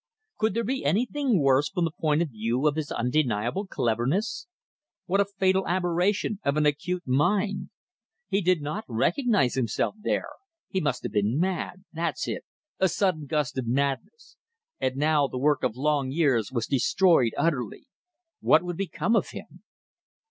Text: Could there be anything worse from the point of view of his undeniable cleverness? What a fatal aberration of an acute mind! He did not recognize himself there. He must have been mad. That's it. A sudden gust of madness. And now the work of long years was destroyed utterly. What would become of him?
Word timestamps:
Could 0.39 0.55
there 0.55 0.63
be 0.63 0.83
anything 0.83 1.39
worse 1.39 1.69
from 1.69 1.85
the 1.85 1.91
point 1.91 2.23
of 2.23 2.29
view 2.29 2.65
of 2.65 2.75
his 2.75 2.91
undeniable 2.91 3.67
cleverness? 3.67 4.47
What 5.05 5.21
a 5.21 5.25
fatal 5.25 5.67
aberration 5.67 6.39
of 6.43 6.57
an 6.57 6.65
acute 6.65 7.03
mind! 7.05 7.69
He 8.27 8.41
did 8.41 8.63
not 8.63 8.83
recognize 8.87 9.53
himself 9.53 9.93
there. 10.01 10.29
He 10.69 10.81
must 10.81 11.03
have 11.03 11.11
been 11.11 11.37
mad. 11.39 11.83
That's 11.93 12.27
it. 12.27 12.45
A 12.79 12.89
sudden 12.89 13.27
gust 13.27 13.59
of 13.59 13.67
madness. 13.67 14.37
And 14.79 14.95
now 14.95 15.27
the 15.27 15.37
work 15.37 15.61
of 15.61 15.75
long 15.77 16.09
years 16.09 16.51
was 16.51 16.65
destroyed 16.65 17.33
utterly. 17.37 17.85
What 18.39 18.63
would 18.63 18.77
become 18.77 19.15
of 19.15 19.27
him? 19.29 19.61